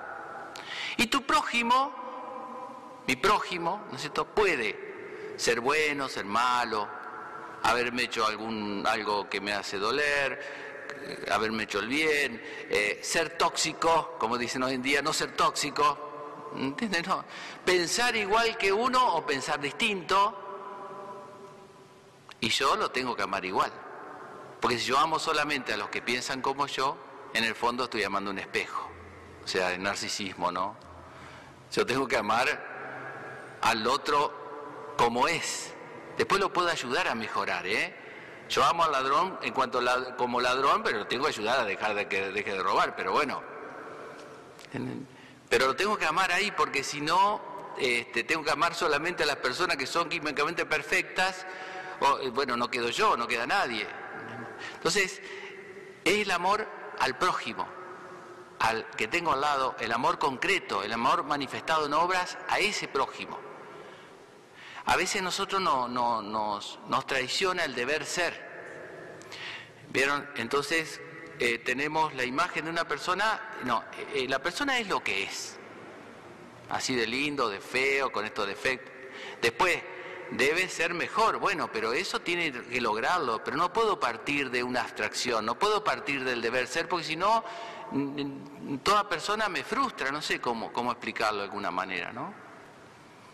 Y 0.96 1.06
tu 1.06 1.22
prójimo, 1.22 3.02
mi 3.06 3.16
prójimo, 3.16 3.84
¿no 3.90 3.96
es 3.96 4.02
cierto?, 4.02 4.26
puede 4.26 5.34
ser 5.36 5.60
bueno, 5.60 6.08
ser 6.08 6.24
malo, 6.24 6.88
haberme 7.62 8.04
hecho 8.04 8.26
algún, 8.26 8.84
algo 8.86 9.28
que 9.28 9.40
me 9.40 9.52
hace 9.52 9.78
doler, 9.78 10.40
eh, 11.04 11.26
haberme 11.30 11.64
hecho 11.64 11.78
el 11.78 11.88
bien, 11.88 12.40
eh, 12.68 13.00
ser 13.02 13.36
tóxico, 13.36 14.16
como 14.18 14.38
dicen 14.38 14.62
hoy 14.62 14.74
en 14.74 14.82
día, 14.82 15.02
no 15.02 15.12
ser 15.12 15.32
tóxico, 15.32 16.50
¿entiendes? 16.56 17.06
No. 17.06 17.24
Pensar 17.64 18.14
igual 18.16 18.56
que 18.56 18.72
uno 18.72 19.14
o 19.14 19.26
pensar 19.26 19.60
distinto, 19.60 20.38
y 22.40 22.48
yo 22.48 22.76
lo 22.76 22.90
tengo 22.90 23.14
que 23.14 23.22
amar 23.22 23.44
igual. 23.44 23.72
Porque 24.60 24.78
si 24.78 24.86
yo 24.86 24.98
amo 24.98 25.18
solamente 25.18 25.72
a 25.72 25.76
los 25.76 25.88
que 25.90 26.02
piensan 26.02 26.40
como 26.40 26.66
yo, 26.66 26.96
en 27.34 27.44
el 27.44 27.54
fondo 27.54 27.84
estoy 27.84 28.02
amando 28.02 28.30
un 28.30 28.38
espejo. 28.38 28.91
O 29.44 29.48
sea, 29.48 29.72
el 29.72 29.82
narcisismo, 29.82 30.52
¿no? 30.52 30.76
Yo 31.72 31.86
tengo 31.86 32.06
que 32.06 32.16
amar 32.16 33.58
al 33.60 33.86
otro 33.86 34.94
como 34.96 35.28
es. 35.28 35.74
Después 36.16 36.40
lo 36.40 36.52
puedo 36.52 36.68
ayudar 36.68 37.08
a 37.08 37.14
mejorar, 37.14 37.66
¿eh? 37.66 37.96
Yo 38.48 38.64
amo 38.64 38.84
al 38.84 38.92
ladrón 38.92 39.38
en 39.42 39.52
cuanto 39.54 39.80
como 40.16 40.40
ladrón, 40.40 40.82
pero 40.82 40.98
lo 40.98 41.06
tengo 41.06 41.24
que 41.24 41.30
ayudar 41.30 41.60
a 41.60 41.64
dejar 41.64 41.94
de 41.94 42.06
que 42.06 42.30
deje 42.30 42.52
de 42.52 42.62
robar, 42.62 42.94
pero 42.94 43.12
bueno. 43.12 43.42
Pero 45.48 45.66
lo 45.66 45.76
tengo 45.76 45.96
que 45.96 46.06
amar 46.06 46.32
ahí 46.32 46.50
porque 46.50 46.84
si 46.84 47.00
no, 47.00 47.40
este, 47.78 48.24
tengo 48.24 48.44
que 48.44 48.50
amar 48.50 48.74
solamente 48.74 49.22
a 49.22 49.26
las 49.26 49.36
personas 49.36 49.76
que 49.76 49.86
son 49.86 50.08
químicamente 50.08 50.66
perfectas 50.66 51.46
eh, 52.20 52.30
bueno, 52.30 52.56
no 52.56 52.70
quedo 52.70 52.90
yo, 52.90 53.16
no 53.16 53.26
queda 53.26 53.46
nadie. 53.46 53.86
Entonces, 54.74 55.20
es 56.04 56.14
el 56.14 56.30
amor 56.30 56.66
al 56.98 57.16
prójimo, 57.16 57.66
al 58.62 58.86
que 58.90 59.08
tengo 59.08 59.32
al 59.32 59.40
lado, 59.40 59.74
el 59.80 59.90
amor 59.90 60.20
concreto, 60.20 60.84
el 60.84 60.92
amor 60.92 61.24
manifestado 61.24 61.86
en 61.86 61.94
obras 61.94 62.38
a 62.48 62.60
ese 62.60 62.86
prójimo. 62.86 63.36
A 64.84 64.96
veces 64.96 65.20
nosotros 65.20 65.60
no, 65.60 65.88
nos, 65.88 67.06
traiciona 67.06 67.64
el 67.64 67.74
deber 67.74 68.04
ser. 68.04 68.52
¿Vieron? 69.90 70.28
Entonces 70.36 71.00
eh, 71.40 71.58
tenemos 71.58 72.14
la 72.14 72.24
imagen 72.24 72.64
de 72.66 72.70
una 72.70 72.86
persona, 72.86 73.40
no, 73.64 73.82
eh, 74.14 74.26
la 74.28 74.40
persona 74.40 74.78
es 74.78 74.88
lo 74.88 75.02
que 75.02 75.24
es. 75.24 75.58
Así 76.70 76.94
de 76.94 77.08
lindo, 77.08 77.48
de 77.48 77.60
feo, 77.60 78.12
con 78.12 78.24
estos 78.24 78.46
defectos. 78.46 78.92
Después, 79.40 79.82
debe 80.30 80.68
ser 80.68 80.94
mejor. 80.94 81.38
Bueno, 81.38 81.70
pero 81.72 81.92
eso 81.92 82.20
tiene 82.20 82.52
que 82.52 82.80
lograrlo, 82.80 83.42
pero 83.44 83.56
no 83.56 83.72
puedo 83.72 83.98
partir 83.98 84.50
de 84.50 84.62
una 84.62 84.82
abstracción, 84.82 85.44
no 85.44 85.58
puedo 85.58 85.84
partir 85.84 86.24
del 86.24 86.40
deber 86.40 86.66
ser, 86.66 86.88
porque 86.88 87.04
si 87.04 87.16
no, 87.16 87.44
toda 88.82 89.08
persona 89.08 89.48
me 89.48 89.64
frustra, 89.64 90.10
no 90.10 90.22
sé 90.22 90.40
cómo, 90.40 90.72
cómo 90.72 90.92
explicarlo 90.92 91.38
de 91.38 91.44
alguna 91.44 91.70
manera, 91.70 92.12
¿no? 92.12 92.32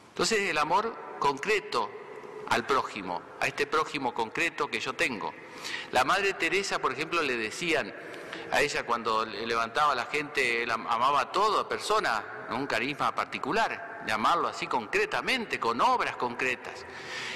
Entonces 0.09 0.41
el 0.50 0.59
amor 0.59 1.17
concreto 1.19 1.91
al 2.49 2.67
prójimo, 2.67 3.23
a 3.41 3.47
este 3.47 3.67
prójimo 3.67 4.15
concreto 4.15 4.69
que 4.69 4.81
yo 4.81 4.95
tengo. 4.95 5.33
La 5.93 6.05
Madre 6.05 6.35
Teresa, 6.35 6.79
por 6.79 6.93
ejemplo, 6.93 7.23
le 7.23 7.37
decían 7.37 7.95
a 8.50 8.61
ella 8.61 8.85
cuando 8.85 9.25
levantaba 9.25 9.93
a 9.93 9.97
la 9.97 10.07
gente, 10.07 10.62
él 10.62 10.71
amaba 10.71 11.21
a 11.21 11.33
toda 11.33 11.69
persona, 11.69 12.47
un 12.50 12.67
carisma 12.67 13.15
particular 13.15 13.88
llamarlo 14.09 14.49
así 14.49 14.67
concretamente, 14.67 15.61
con 15.61 15.81
obras 15.81 16.17
concretas. 16.17 16.85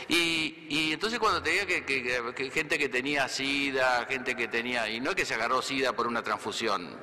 Y, 0.09 0.93
entonces 0.93 1.19
cuando 1.19 1.43
te 1.43 1.51
diga 1.51 1.67
que, 1.67 2.51
gente 2.53 2.79
que 2.79 2.89
tenía 2.89 3.29
sida, 3.29 4.07
gente 4.09 4.35
que 4.35 4.49
tenía, 4.49 4.89
y 4.89 5.01
no 5.01 5.11
es 5.11 5.17
que 5.17 5.25
se 5.25 5.35
agarró 5.35 5.63
sida 5.63 5.93
por 5.93 6.07
una 6.07 6.23
transfusión, 6.23 6.99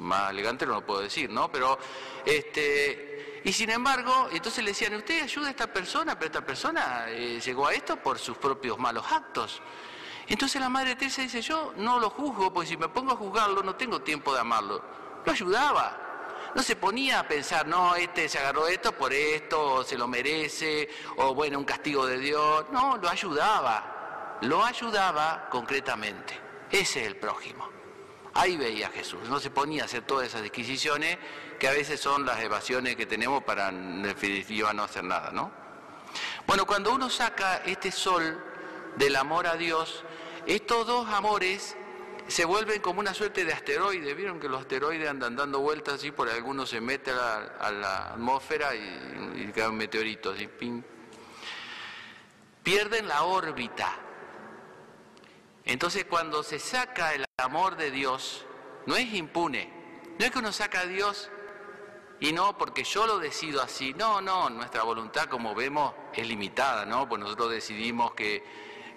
más 0.00 0.30
elegante 0.30 0.66
no 0.66 0.74
lo 0.74 0.86
puedo 0.86 1.00
decir, 1.00 1.30
¿no? 1.30 1.50
Pero, 1.50 1.78
este, 2.24 3.40
y 3.44 3.52
sin 3.52 3.70
embargo, 3.70 4.28
entonces 4.32 4.62
le 4.64 4.70
decían, 4.70 4.94
usted 4.94 5.22
ayuda 5.22 5.48
a 5.48 5.50
esta 5.50 5.72
persona, 5.72 6.18
pero 6.18 6.26
esta 6.26 6.44
persona 6.44 7.06
eh, 7.08 7.40
llegó 7.40 7.66
a 7.66 7.74
esto 7.74 7.96
por 7.96 8.18
sus 8.18 8.36
propios 8.36 8.78
malos 8.78 9.04
actos. 9.10 9.62
Entonces 10.26 10.60
la 10.60 10.68
Madre 10.68 10.94
Teresa 10.94 11.22
dice, 11.22 11.40
yo 11.42 11.72
no 11.76 11.98
lo 11.98 12.10
juzgo, 12.10 12.52
porque 12.52 12.68
si 12.68 12.76
me 12.76 12.88
pongo 12.88 13.12
a 13.12 13.16
juzgarlo 13.16 13.62
no 13.62 13.74
tengo 13.76 14.00
tiempo 14.02 14.32
de 14.32 14.40
amarlo. 14.40 14.84
Lo 15.24 15.32
ayudaba, 15.32 16.10
no 16.54 16.62
se 16.62 16.76
ponía 16.76 17.20
a 17.20 17.28
pensar, 17.28 17.66
no, 17.66 17.94
este 17.96 18.28
se 18.28 18.38
agarró 18.38 18.66
esto 18.66 18.92
por 18.92 19.12
esto, 19.12 19.74
o 19.74 19.84
se 19.84 19.96
lo 19.96 20.06
merece, 20.06 20.88
o 21.16 21.34
bueno, 21.34 21.58
un 21.58 21.64
castigo 21.64 22.06
de 22.06 22.18
Dios. 22.18 22.66
No, 22.70 22.96
lo 22.96 23.08
ayudaba, 23.08 24.38
lo 24.42 24.64
ayudaba 24.64 25.48
concretamente. 25.50 26.38
Ese 26.70 27.00
es 27.00 27.06
el 27.06 27.16
prójimo. 27.16 27.79
Ahí 28.34 28.56
veía 28.56 28.88
Jesús, 28.90 29.28
no 29.28 29.40
se 29.40 29.50
ponía 29.50 29.82
a 29.82 29.86
hacer 29.86 30.02
todas 30.02 30.28
esas 30.28 30.42
disquisiciones 30.42 31.18
que 31.58 31.68
a 31.68 31.72
veces 31.72 32.00
son 32.00 32.24
las 32.24 32.40
evasiones 32.40 32.96
que 32.96 33.06
tenemos 33.06 33.42
para 33.42 33.70
en 33.70 34.02
definitiva 34.02 34.72
no 34.72 34.84
hacer 34.84 35.04
nada, 35.04 35.30
¿no? 35.32 35.50
Bueno, 36.46 36.66
cuando 36.66 36.92
uno 36.92 37.10
saca 37.10 37.58
este 37.64 37.90
sol 37.90 38.42
del 38.96 39.16
amor 39.16 39.46
a 39.46 39.56
Dios, 39.56 40.04
estos 40.46 40.86
dos 40.86 41.08
amores 41.08 41.76
se 42.28 42.44
vuelven 42.44 42.80
como 42.80 43.00
una 43.00 43.12
suerte 43.14 43.44
de 43.44 43.52
asteroide. 43.52 44.14
Vieron 44.14 44.38
que 44.38 44.48
los 44.48 44.60
asteroides 44.60 45.08
andan 45.08 45.36
dando 45.36 45.60
vueltas 45.60 45.94
así, 45.94 46.12
por 46.12 46.28
algunos 46.28 46.70
se 46.70 46.80
mete 46.80 47.10
a 47.10 47.70
la, 47.72 48.12
atmósfera 48.12 48.74
y, 48.74 49.48
y, 49.48 49.52
caen 49.52 49.76
meteoritos. 49.76 50.40
Y 50.40 50.48
Pierden 52.62 53.08
la 53.08 53.24
órbita. 53.24 53.96
Entonces 55.64 56.04
cuando 56.04 56.42
se 56.42 56.58
saca 56.58 57.14
el 57.14 57.24
amor 57.36 57.76
de 57.76 57.90
Dios, 57.90 58.46
no 58.86 58.96
es 58.96 59.12
impune. 59.14 59.70
No 60.18 60.24
es 60.24 60.30
que 60.30 60.38
uno 60.38 60.52
saca 60.52 60.80
a 60.80 60.86
Dios 60.86 61.30
y 62.20 62.32
no 62.32 62.58
porque 62.58 62.84
yo 62.84 63.06
lo 63.06 63.18
decido 63.18 63.62
así. 63.62 63.94
No, 63.94 64.20
no, 64.20 64.50
nuestra 64.50 64.82
voluntad, 64.82 65.26
como 65.26 65.54
vemos, 65.54 65.94
es 66.12 66.26
limitada, 66.26 66.84
¿no? 66.84 67.08
Pues 67.08 67.20
nosotros 67.20 67.50
decidimos 67.50 68.12
que 68.12 68.44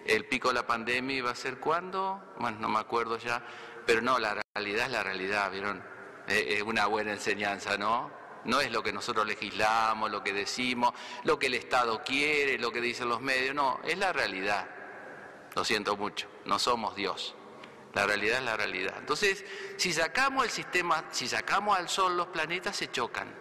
el 0.05 0.25
pico 0.25 0.49
de 0.49 0.55
la 0.55 0.67
pandemia 0.67 1.17
iba 1.17 1.31
a 1.31 1.35
ser 1.35 1.59
cuándo, 1.59 2.21
bueno, 2.37 2.57
no 2.59 2.69
me 2.69 2.79
acuerdo 2.79 3.17
ya, 3.17 3.41
pero 3.85 4.01
no, 4.01 4.19
la 4.19 4.41
realidad 4.53 4.87
es 4.87 4.91
la 4.91 5.03
realidad, 5.03 5.51
¿vieron? 5.51 5.83
Es 6.27 6.61
una 6.61 6.87
buena 6.87 7.13
enseñanza, 7.13 7.77
¿no? 7.77 8.11
No 8.45 8.59
es 8.59 8.71
lo 8.71 8.83
que 8.83 8.91
nosotros 8.91 9.25
legislamos, 9.25 10.11
lo 10.11 10.21
que 10.21 10.33
decimos, 10.33 10.93
lo 11.23 11.39
que 11.39 11.47
el 11.47 11.53
Estado 11.53 12.01
quiere, 12.03 12.57
lo 12.57 12.71
que 12.71 12.81
dicen 12.81 13.07
los 13.07 13.21
medios, 13.21 13.55
no, 13.55 13.79
es 13.85 13.97
la 13.97 14.11
realidad. 14.11 14.67
Lo 15.55 15.63
siento 15.63 15.95
mucho, 15.95 16.27
no 16.45 16.59
somos 16.59 16.95
Dios. 16.95 17.35
La 17.93 18.07
realidad 18.07 18.39
es 18.39 18.43
la 18.43 18.57
realidad. 18.57 18.95
Entonces, 18.97 19.45
si 19.77 19.93
sacamos 19.93 20.45
el 20.45 20.49
sistema, 20.49 21.05
si 21.11 21.27
sacamos 21.27 21.77
al 21.77 21.89
Sol, 21.89 22.17
los 22.17 22.27
planetas 22.27 22.75
se 22.75 22.89
chocan. 22.89 23.33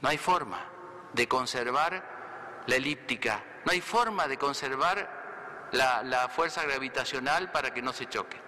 No 0.00 0.08
hay 0.08 0.16
forma 0.16 0.66
de 1.12 1.28
conservar 1.28 2.62
la 2.66 2.76
elíptica, 2.76 3.44
no 3.64 3.72
hay 3.72 3.80
forma 3.80 4.26
de 4.28 4.38
conservar 4.38 5.68
la, 5.72 6.28
fuerza 6.28 6.62
gravitacional 6.64 7.50
para 7.50 7.72
que 7.72 7.82
no 7.82 7.92
se 7.92 8.08
choquen. 8.08 8.40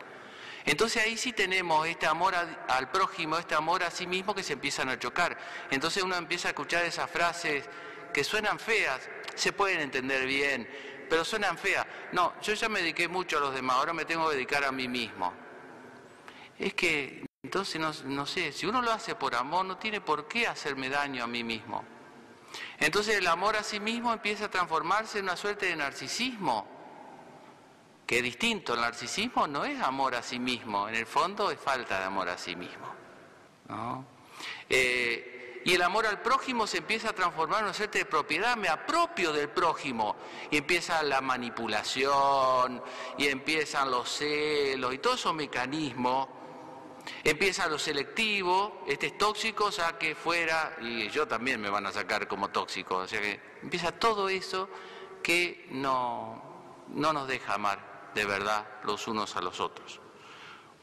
Entonces 0.64 1.02
ahí 1.04 1.18
sí 1.18 1.32
tenemos 1.32 1.86
este 1.86 2.06
amor 2.06 2.34
al 2.34 2.90
prójimo, 2.90 3.36
este 3.36 3.54
amor 3.54 3.82
a 3.82 3.90
sí 3.90 4.06
mismo 4.06 4.34
que 4.34 4.42
se 4.42 4.54
empiezan 4.54 4.88
a 4.88 4.98
chocar. 4.98 5.36
Entonces 5.70 6.02
uno 6.02 6.16
empieza 6.16 6.48
a 6.48 6.50
escuchar 6.52 6.84
esas 6.84 7.10
frases 7.10 7.68
que 8.14 8.24
suenan 8.24 8.58
feas, 8.58 9.10
se 9.34 9.52
pueden 9.52 9.80
entender 9.80 10.26
bien, 10.26 10.66
pero 11.08 11.24
suenan 11.24 11.58
feas. 11.58 11.86
No, 12.12 12.34
yo 12.40 12.54
ya 12.54 12.68
me 12.68 12.80
dediqué 12.80 13.08
mucho 13.08 13.38
a 13.38 13.40
los 13.40 13.54
demás, 13.54 13.76
ahora 13.76 13.92
me 13.92 14.04
tengo 14.04 14.28
que 14.28 14.36
dedicar 14.36 14.64
a 14.64 14.72
mí 14.72 14.88
mismo. 14.88 15.32
Es 16.58 16.74
que, 16.74 17.26
entonces, 17.42 17.80
no, 17.80 17.92
no 18.10 18.26
sé, 18.26 18.52
si 18.52 18.66
uno 18.66 18.80
lo 18.82 18.92
hace 18.92 19.14
por 19.14 19.34
amor, 19.34 19.64
no 19.64 19.76
tiene 19.76 20.00
por 20.00 20.28
qué 20.28 20.46
hacerme 20.46 20.88
daño 20.88 21.24
a 21.24 21.26
mí 21.26 21.42
mismo. 21.44 21.84
Entonces 22.78 23.16
el 23.16 23.26
amor 23.26 23.56
a 23.56 23.62
sí 23.62 23.80
mismo 23.80 24.12
empieza 24.12 24.46
a 24.46 24.50
transformarse 24.50 25.18
en 25.18 25.24
una 25.24 25.36
suerte 25.36 25.66
de 25.66 25.76
narcisismo 25.76 26.66
que 28.06 28.18
es 28.18 28.22
distinto. 28.22 28.74
El 28.74 28.80
narcisismo 28.80 29.46
no 29.46 29.64
es 29.64 29.80
amor 29.80 30.14
a 30.14 30.22
sí 30.22 30.38
mismo, 30.38 30.88
en 30.88 30.94
el 30.94 31.06
fondo 31.06 31.50
es 31.50 31.58
falta 31.58 31.98
de 31.98 32.04
amor 32.04 32.28
a 32.28 32.38
sí 32.38 32.54
mismo. 32.56 32.94
Eh, 34.68 35.33
y 35.64 35.74
el 35.74 35.82
amor 35.82 36.06
al 36.06 36.20
prójimo 36.20 36.66
se 36.66 36.78
empieza 36.78 37.10
a 37.10 37.12
transformar 37.14 37.60
en 37.60 37.64
una 37.66 37.74
suerte 37.74 37.98
de 37.98 38.04
propiedad, 38.04 38.56
me 38.56 38.68
apropio 38.68 39.32
del 39.32 39.48
prójimo. 39.48 40.16
Y 40.50 40.58
empieza 40.58 41.02
la 41.02 41.22
manipulación, 41.22 42.82
y 43.16 43.28
empiezan 43.28 43.90
los 43.90 44.10
celos, 44.10 44.92
y 44.92 44.98
todos 44.98 45.20
esos 45.20 45.34
mecanismos. 45.34 46.28
Empieza 47.22 47.66
lo 47.66 47.78
selectivo, 47.78 48.84
este 48.86 49.08
es 49.08 49.18
tóxico, 49.18 49.72
saque 49.72 50.14
fuera, 50.14 50.76
y 50.80 51.08
yo 51.08 51.26
también 51.26 51.60
me 51.60 51.70
van 51.70 51.86
a 51.86 51.92
sacar 51.92 52.28
como 52.28 52.50
tóxico. 52.50 52.96
O 52.96 53.08
sea 53.08 53.20
que 53.20 53.40
empieza 53.62 53.92
todo 53.92 54.28
eso 54.28 54.68
que 55.22 55.66
no, 55.70 56.84
no 56.88 57.12
nos 57.14 57.26
deja 57.26 57.54
amar 57.54 58.10
de 58.14 58.24
verdad 58.26 58.66
los 58.84 59.08
unos 59.08 59.34
a 59.36 59.40
los 59.40 59.60
otros. 59.60 60.00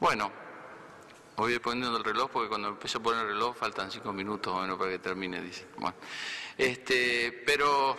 Bueno, 0.00 0.32
voy 1.36 1.52
a 1.52 1.54
ir 1.56 1.62
poniendo 1.62 1.96
el 1.96 2.04
reloj 2.04 2.30
porque 2.30 2.48
cuando 2.48 2.68
empiezo 2.68 2.98
a 2.98 3.02
poner 3.02 3.22
el 3.22 3.28
reloj 3.28 3.56
faltan 3.56 3.90
cinco 3.90 4.12
minutos 4.12 4.54
o 4.54 4.60
menos 4.60 4.78
para 4.78 4.90
que 4.90 4.98
termine, 4.98 5.40
dice. 5.40 5.66
Bueno, 5.76 5.96
este, 6.58 7.42
pero 7.46 7.96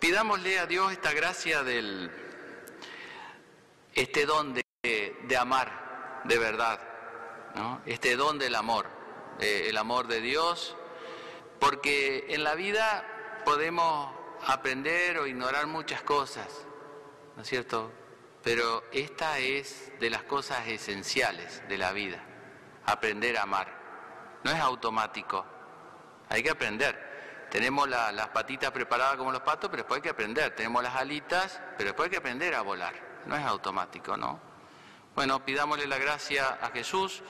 pidámosle 0.00 0.58
a 0.58 0.66
Dios 0.66 0.92
esta 0.92 1.12
gracia 1.12 1.62
del, 1.62 2.10
este 3.94 4.26
don 4.26 4.54
de, 4.54 4.64
amar 5.38 6.22
de 6.24 6.38
verdad, 6.38 6.80
¿no? 7.54 7.80
este 7.86 8.16
don 8.16 8.38
del 8.38 8.54
amor, 8.54 8.86
eh, 9.40 9.66
el 9.68 9.76
amor 9.76 10.06
de 10.06 10.20
Dios, 10.20 10.76
porque 11.58 12.26
en 12.28 12.44
la 12.44 12.54
vida 12.54 13.42
podemos 13.44 14.12
aprender 14.46 15.18
o 15.18 15.26
ignorar 15.26 15.66
muchas 15.66 16.02
cosas, 16.02 16.66
¿no 17.36 17.42
es 17.42 17.48
cierto? 17.48 17.90
Pero 18.44 18.84
esta 18.92 19.38
es 19.38 19.90
de 19.98 20.10
las 20.10 20.22
cosas 20.24 20.68
esenciales 20.68 21.66
de 21.66 21.78
la 21.78 21.92
vida, 21.92 22.22
aprender 22.84 23.38
a 23.38 23.42
amar. 23.42 23.72
No 24.44 24.50
es 24.50 24.60
automático, 24.60 25.46
hay 26.28 26.42
que 26.42 26.50
aprender. 26.50 27.48
Tenemos 27.50 27.88
las 27.88 28.28
patitas 28.28 28.70
preparadas 28.70 29.16
como 29.16 29.32
los 29.32 29.40
patos, 29.40 29.70
pero 29.70 29.82
después 29.82 29.98
hay 29.98 30.02
que 30.02 30.10
aprender. 30.10 30.54
Tenemos 30.54 30.82
las 30.82 30.94
alitas, 30.94 31.60
pero 31.78 31.90
después 31.90 32.06
hay 32.06 32.10
que 32.10 32.16
aprender 32.18 32.54
a 32.54 32.60
volar. 32.60 32.94
No 33.26 33.34
es 33.36 33.44
automático, 33.44 34.16
¿no? 34.16 34.40
Bueno, 35.14 35.42
pidámosle 35.44 35.86
la 35.86 35.98
gracia 35.98 36.58
a 36.60 36.70
Jesús. 36.70 37.22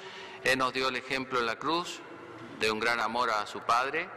Él 0.43 0.59
nos 0.59 0.73
dio 0.73 0.89
el 0.89 0.97
ejemplo 0.97 1.39
en 1.39 1.47
la 1.47 1.57
cruz 1.57 2.01
de 2.59 2.71
un 2.71 2.81
gran 2.81 3.01
amor 3.01 3.31
a 3.31 3.47
su 3.47 3.61
Padre, 3.61 4.09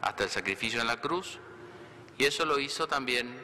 hasta 0.00 0.24
el 0.24 0.30
sacrificio 0.30 0.80
en 0.80 0.86
la 0.86 0.96
cruz. 0.96 1.38
Y 2.18 2.24
eso 2.24 2.44
lo 2.44 2.58
hizo 2.58 2.88
también 2.88 3.40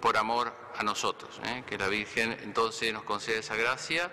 por 0.00 0.16
amor 0.16 0.59
a 0.80 0.82
nosotros. 0.82 1.38
¿eh? 1.44 1.62
Que 1.66 1.76
la 1.76 1.88
Virgen 1.88 2.38
entonces 2.42 2.92
nos 2.92 3.02
conceda 3.02 3.38
esa 3.38 3.54
gracia 3.54 4.10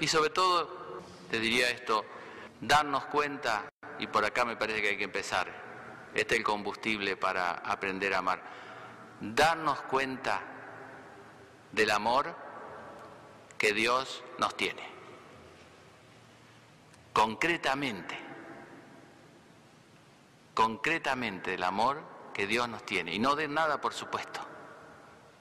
y 0.00 0.06
sobre 0.06 0.28
todo, 0.28 1.00
te 1.30 1.40
diría 1.40 1.70
esto, 1.70 2.04
darnos 2.60 3.06
cuenta, 3.06 3.70
y 3.98 4.06
por 4.06 4.24
acá 4.24 4.44
me 4.44 4.56
parece 4.56 4.82
que 4.82 4.88
hay 4.90 4.98
que 4.98 5.04
empezar, 5.04 5.48
este 6.14 6.34
es 6.34 6.40
el 6.40 6.44
combustible 6.44 7.16
para 7.16 7.52
aprender 7.52 8.12
a 8.14 8.18
amar, 8.18 8.42
darnos 9.20 9.80
cuenta 9.82 10.42
del 11.72 11.90
amor 11.90 12.36
que 13.56 13.72
Dios 13.72 14.22
nos 14.38 14.54
tiene. 14.56 14.82
Concretamente, 17.14 18.18
concretamente 20.52 21.54
el 21.54 21.62
amor 21.62 22.02
que 22.34 22.46
Dios 22.46 22.68
nos 22.68 22.84
tiene. 22.84 23.14
Y 23.14 23.18
no 23.18 23.36
de 23.36 23.48
nada, 23.48 23.80
por 23.80 23.94
supuesto. 23.94 24.49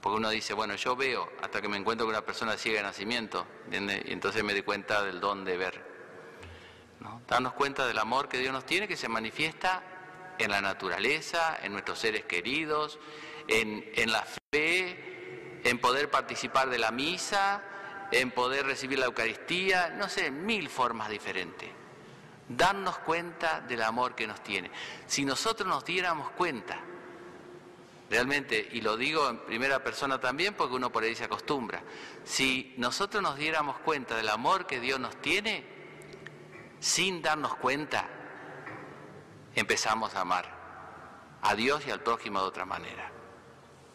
Porque 0.02 0.18
uno 0.18 0.30
dice, 0.30 0.54
bueno, 0.54 0.76
yo 0.76 0.96
veo 0.96 1.30
hasta 1.42 1.62
que 1.62 1.68
me 1.68 1.78
encuentro 1.78 2.06
con 2.06 2.16
una 2.16 2.26
persona 2.26 2.56
ciega 2.56 2.80
de 2.80 2.84
nacimiento. 2.84 3.46
Y 3.72 3.76
entonces 4.12 4.44
me 4.44 4.54
di 4.54 4.62
cuenta 4.62 5.04
del 5.04 5.20
don 5.20 5.44
de 5.44 5.58
ver. 5.58 5.86
¿no? 7.02 7.22
Darnos 7.28 7.54
cuenta 7.54 7.86
del 7.86 7.98
amor 7.98 8.30
que 8.30 8.38
Dios 8.38 8.54
nos 8.54 8.66
tiene, 8.66 8.88
que 8.88 8.96
se 8.96 9.10
manifiesta 9.10 9.84
en 10.38 10.52
la 10.52 10.62
naturaleza, 10.62 11.58
en 11.62 11.74
nuestros 11.74 12.00
seres 12.00 12.24
queridos, 12.24 12.98
en, 13.48 13.92
en 13.96 14.12
la 14.12 14.26
fe, 14.52 15.60
en 15.64 15.80
poder 15.80 16.10
participar 16.10 16.70
de 16.70 16.78
la 16.78 16.92
misa, 16.92 17.62
en 18.12 18.32
poder 18.32 18.66
recibir 18.66 19.00
la 19.00 19.06
Eucaristía, 19.06 19.90
no 19.90 20.08
sé, 20.08 20.32
mil 20.32 20.70
formas 20.70 21.10
diferentes. 21.10 21.70
Darnos 22.48 22.98
cuenta 23.00 23.60
del 23.62 23.82
amor 23.84 24.16
que 24.16 24.26
nos 24.26 24.42
tiene. 24.42 24.72
Si 25.06 25.26
nosotros 25.26 25.68
nos 25.68 25.84
diéramos 25.84 26.32
cuenta 26.32 26.80
Realmente, 28.10 28.68
y 28.72 28.82
lo 28.82 28.98
digo 28.98 29.30
en 29.30 29.38
primera 29.46 29.84
persona 29.84 30.20
también 30.20 30.56
porque 30.56 30.76
uno 30.76 30.92
por 30.92 31.04
ahí 31.04 31.16
se 31.16 31.26
acostumbra, 31.26 31.84
si 32.24 32.74
nosotros 32.78 33.22
nos 33.22 33.38
diéramos 33.38 33.78
cuenta 33.80 34.16
del 34.16 34.30
amor 34.30 34.66
que 34.66 34.80
Dios 34.80 35.00
nos 35.00 35.16
tiene, 35.22 35.64
sin 36.80 37.22
darnos 37.22 37.56
cuenta, 37.56 38.10
empezamos 39.54 40.16
a 40.16 40.22
amar 40.22 41.38
a 41.42 41.54
Dios 41.56 41.86
y 41.86 41.92
al 41.92 42.02
prójimo 42.02 42.42
de 42.42 42.48
otra 42.48 42.66
manera. 42.66 43.19